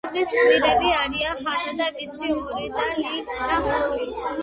ფილმის 0.05 0.29
გმირები 0.37 0.93
არიან 1.01 1.43
ჰანა 1.51 1.75
და 1.83 1.91
მისი 2.01 2.35
ორი 2.39 2.73
და, 2.81 2.89
ლი 3.05 3.15
და 3.37 3.63
ჰოლი. 3.71 4.13